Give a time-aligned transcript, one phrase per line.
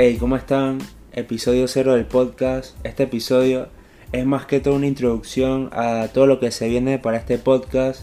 [0.00, 0.78] Hey, ¿cómo están?
[1.10, 2.76] Episodio 0 del podcast.
[2.86, 3.66] Este episodio
[4.12, 8.02] es más que todo una introducción a todo lo que se viene para este podcast.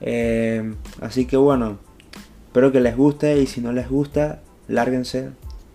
[0.00, 1.78] Eh, así que bueno,
[2.46, 5.28] espero que les guste y si no les gusta, lárguense.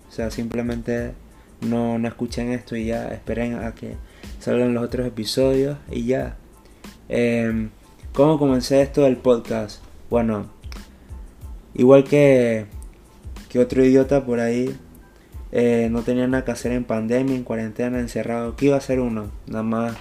[0.10, 1.14] O sea, simplemente
[1.61, 3.96] no, no escuchen esto y ya esperen a que
[4.42, 6.36] salgan los otros episodios y ya.
[7.07, 7.70] Eh,
[8.11, 9.82] ¿Cómo comencé esto del podcast?
[10.10, 10.47] Bueno,
[11.74, 12.66] igual que,
[13.47, 14.75] que otro idiota por ahí,
[15.57, 18.57] eh, no tenía nada que hacer en pandemia, en cuarentena, encerrado.
[18.57, 19.32] ¿Qué iba a hacer uno?
[19.47, 19.95] Nada más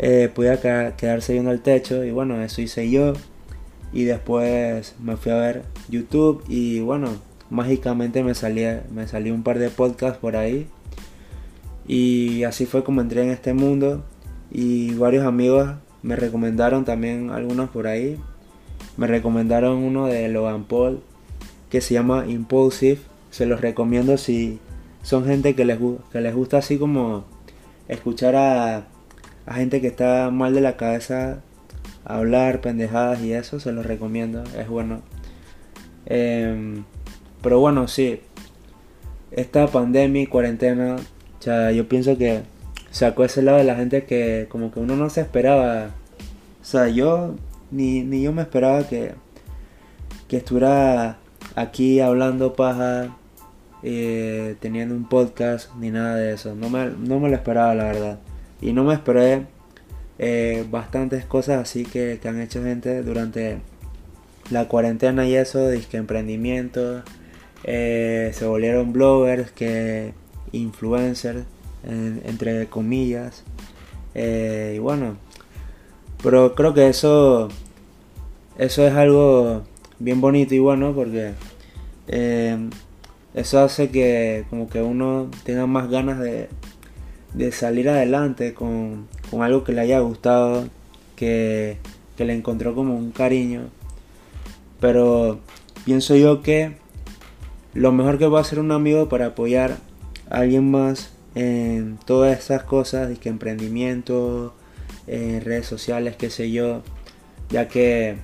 [0.00, 3.12] eh, podía quedarse viendo el techo y bueno, eso hice yo.
[3.92, 7.10] Y después me fui a ver YouTube y bueno,
[7.50, 10.66] mágicamente me salía, me salió un par de podcasts por ahí.
[11.86, 14.04] Y así fue como entré en este mundo
[14.50, 15.70] y varios amigos
[16.02, 18.18] me recomendaron también algunos por ahí.
[18.96, 21.00] Me recomendaron uno de Logan Paul
[21.70, 22.98] que se llama Impulsive.
[23.30, 24.58] Se los recomiendo si
[25.02, 25.78] son gente que les,
[26.12, 27.24] que les gusta así como
[27.88, 28.86] escuchar a,
[29.46, 31.42] a gente que está mal de la cabeza
[32.04, 33.60] hablar pendejadas y eso.
[33.60, 34.42] Se los recomiendo.
[34.58, 35.02] Es bueno.
[36.06, 36.84] Em,
[37.42, 38.20] pero bueno, sí.
[39.30, 42.42] Esta pandemia y cuarentena, o yo pienso que
[42.90, 45.90] sacó ese lado de la gente que como que uno no se esperaba.
[46.60, 47.36] O sea, yo
[47.70, 49.14] ni, ni yo me esperaba que,
[50.28, 51.18] que estuviera
[51.54, 53.16] aquí hablando paja,
[53.82, 56.54] eh, teniendo un podcast, ni nada de eso.
[56.54, 58.18] No me, no me lo esperaba, la verdad.
[58.60, 59.46] Y no me esperé
[60.18, 63.58] eh, bastantes cosas así que, que, han hecho gente durante
[64.50, 67.02] la cuarentena y eso, disque emprendimiento.
[67.64, 70.12] Eh, se volvieron bloggers, que
[70.52, 71.44] influencers
[71.82, 73.44] entre comillas.
[74.14, 75.16] Y bueno,
[76.22, 77.48] pero creo que eso,
[78.58, 79.62] eso es algo
[79.98, 81.32] bien bonito y bueno porque
[83.34, 86.48] eso hace que como que uno tenga más ganas de,
[87.34, 90.68] de salir adelante con, con, algo que le haya gustado,
[91.16, 91.78] que,
[92.16, 93.68] que le encontró como un cariño.
[94.80, 95.40] Pero
[95.84, 96.76] pienso yo que
[97.74, 99.78] lo mejor que va a hacer un amigo para apoyar
[100.28, 104.54] a alguien más en todas esas cosas, que emprendimiento,
[105.06, 106.82] en redes sociales, qué sé yo,
[107.48, 108.16] ya que,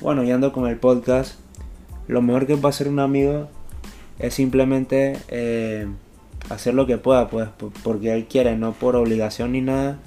[0.00, 1.34] bueno, ya ando con el podcast,
[2.08, 3.48] lo mejor que puede hacer un amigo
[4.18, 5.86] es simplemente eh,
[6.48, 7.48] hacer lo que pueda, pues,
[7.82, 9.98] porque él quiere, no por obligación ni nada.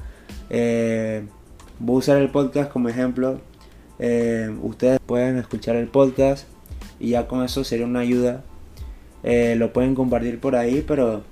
[0.50, 1.24] Eh,
[1.80, 3.40] voy a usar el podcast como ejemplo.
[4.00, 6.48] Eh, ustedes pueden escuchar el podcast
[7.00, 8.44] y ya con eso sería una ayuda.
[9.24, 11.24] lo pueden compartir por ahí, pero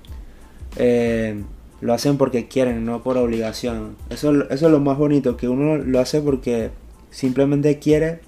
[1.80, 3.96] lo hacen porque quieren, no por obligación.
[4.10, 6.70] Eso, eso es lo más bonito, que uno lo hace porque
[7.10, 8.20] simplemente quiere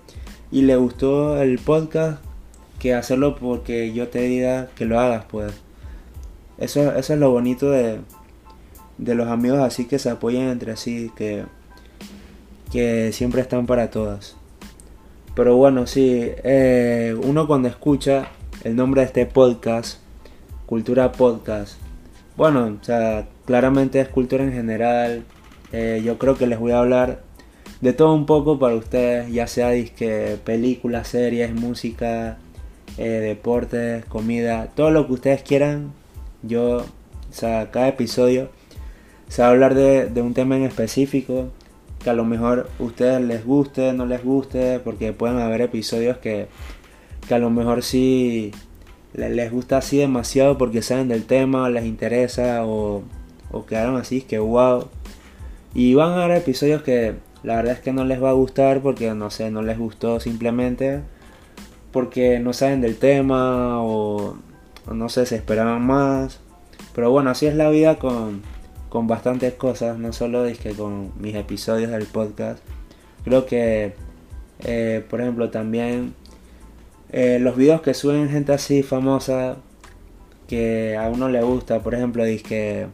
[0.53, 2.23] y le gustó el podcast
[2.79, 5.53] que hacerlo porque yo te diga que lo hagas, pues.
[6.59, 8.01] Eso, eso es lo bonito de,
[8.99, 11.45] de los amigos así que se apoyan entre sí, que,
[12.73, 14.37] que siempre están para todas.
[15.35, 18.31] Pero bueno, sí, eh, uno cuando escucha
[18.65, 19.99] el nombre de este podcast,
[20.65, 21.79] Cultura Podcast,
[22.37, 25.25] bueno, o sea, claramente es cultura en general.
[25.73, 27.23] Eh, yo creo que les voy a hablar
[27.81, 32.39] de todo un poco para ustedes, ya sea disque, películas, series, música,
[32.99, 35.93] eh, deportes, comida, todo lo que ustedes quieran.
[36.43, 38.51] Yo, o sea, cada episodio
[39.29, 41.49] se va a hablar de, un tema en específico
[42.03, 46.19] que a lo mejor a ustedes les guste, no les guste, porque pueden haber episodios
[46.19, 46.47] que,
[47.27, 48.53] que a lo mejor sí
[49.15, 53.03] les gusta así demasiado porque saben del tema, les interesa o,
[53.51, 54.89] o quedaron así, que wow.
[55.75, 58.81] Y van a haber episodios que la verdad es que no les va a gustar
[58.81, 61.03] porque no sé, no les gustó simplemente
[61.97, 64.37] porque no saben del tema o,
[64.93, 66.41] no sé, se esperaban más.
[66.95, 68.43] Pero bueno, así es la vida con,
[68.91, 72.63] con bastantes cosas, no solo que con mis episodios del podcast.
[73.25, 73.95] Creo que,
[74.59, 76.13] eh, por ejemplo, también
[77.13, 79.57] eh, los videos que suben gente así famosa
[80.49, 82.89] que a uno le gusta, por ejemplo, dice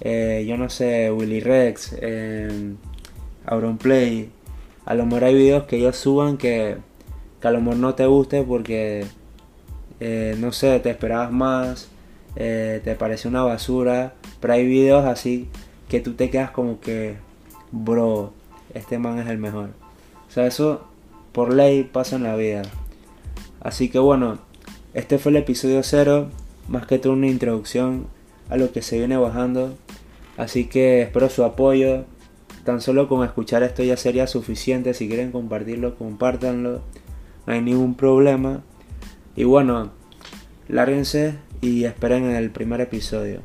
[0.00, 2.74] eh, yo no sé, Willy Rex, eh,
[3.46, 4.30] Auronplay,
[4.84, 6.89] a lo mejor hay videos que ellos suban que,
[7.40, 9.06] que a lo mejor no te guste porque,
[10.00, 11.88] eh, no sé, te esperabas más,
[12.34, 15.48] te parece una basura, pero hay videos así
[15.88, 17.16] que tú te quedas como que,
[17.72, 18.32] bro,
[18.74, 19.70] este man es el mejor.
[20.28, 20.82] O sea, eso
[21.32, 22.62] por ley pasa en la vida.
[23.60, 24.38] Así que bueno,
[24.94, 26.28] este fue el episodio 0,
[26.68, 28.06] más que todo una introducción
[28.48, 29.74] a lo que se viene bajando.
[30.36, 32.04] Así que espero su apoyo.
[32.64, 34.94] Tan solo con escuchar esto ya sería suficiente.
[34.94, 36.82] Si quieren compartirlo, compártanlo.
[37.50, 38.62] No hay ningún problema.
[39.34, 39.90] Y bueno,
[40.68, 43.40] lárguense y esperen el primer episodio.